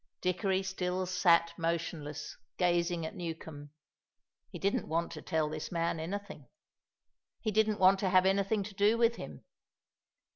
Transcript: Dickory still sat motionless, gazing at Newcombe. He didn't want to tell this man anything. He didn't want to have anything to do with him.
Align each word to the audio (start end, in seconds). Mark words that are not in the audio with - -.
Dickory 0.19 0.63
still 0.63 1.05
sat 1.05 1.53
motionless, 1.59 2.35
gazing 2.57 3.05
at 3.05 3.13
Newcombe. 3.15 3.69
He 4.49 4.57
didn't 4.57 4.87
want 4.87 5.11
to 5.11 5.21
tell 5.21 5.47
this 5.47 5.71
man 5.71 5.99
anything. 5.99 6.47
He 7.39 7.51
didn't 7.51 7.77
want 7.79 7.99
to 7.99 8.09
have 8.09 8.25
anything 8.25 8.63
to 8.63 8.73
do 8.73 8.97
with 8.97 9.17
him. 9.17 9.43